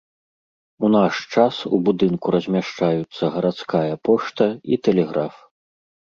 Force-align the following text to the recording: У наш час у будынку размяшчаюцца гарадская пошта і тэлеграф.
У 0.87 0.89
наш 0.93 1.15
час 1.33 1.55
у 1.77 1.79
будынку 1.89 2.27
размяшчаюцца 2.35 3.23
гарадская 3.35 3.83
пошта 4.09 4.47
і 4.73 4.79
тэлеграф. 4.89 5.35